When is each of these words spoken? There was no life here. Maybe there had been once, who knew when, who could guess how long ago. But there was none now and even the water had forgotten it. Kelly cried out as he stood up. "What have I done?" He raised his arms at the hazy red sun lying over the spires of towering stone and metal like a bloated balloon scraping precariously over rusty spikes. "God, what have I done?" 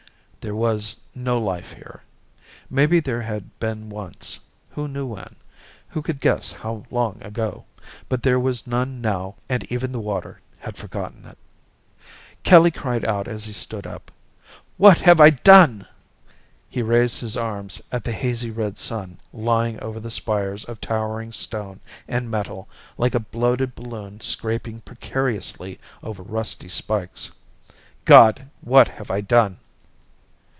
There 0.41 0.55
was 0.55 0.95
no 1.13 1.39
life 1.39 1.71
here. 1.73 2.01
Maybe 2.67 2.99
there 2.99 3.21
had 3.21 3.59
been 3.59 3.91
once, 3.91 4.39
who 4.71 4.87
knew 4.87 5.05
when, 5.05 5.35
who 5.89 6.01
could 6.01 6.19
guess 6.19 6.51
how 6.51 6.83
long 6.89 7.21
ago. 7.21 7.65
But 8.09 8.23
there 8.23 8.39
was 8.39 8.65
none 8.65 9.01
now 9.01 9.35
and 9.47 9.63
even 9.65 9.91
the 9.91 9.99
water 9.99 10.41
had 10.57 10.77
forgotten 10.77 11.25
it. 11.27 11.37
Kelly 12.41 12.71
cried 12.71 13.05
out 13.05 13.27
as 13.27 13.45
he 13.45 13.53
stood 13.53 13.85
up. 13.85 14.11
"What 14.77 14.97
have 14.97 15.19
I 15.19 15.29
done?" 15.29 15.85
He 16.67 16.81
raised 16.81 17.21
his 17.21 17.37
arms 17.37 17.79
at 17.91 18.03
the 18.03 18.11
hazy 18.11 18.49
red 18.49 18.79
sun 18.79 19.19
lying 19.31 19.79
over 19.79 19.99
the 19.99 20.09
spires 20.09 20.65
of 20.65 20.81
towering 20.81 21.31
stone 21.31 21.81
and 22.07 22.31
metal 22.31 22.67
like 22.97 23.13
a 23.13 23.19
bloated 23.19 23.75
balloon 23.75 24.21
scraping 24.21 24.81
precariously 24.81 25.77
over 26.01 26.23
rusty 26.23 26.67
spikes. 26.67 27.29
"God, 28.05 28.49
what 28.61 28.87
have 28.87 29.11
I 29.11 29.21
done?" 29.21 29.59